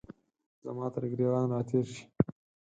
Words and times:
زما 0.63 0.87
ترګریوان 0.95 1.45
را 1.51 1.59
تیر 1.67 1.85
شي 1.93 2.03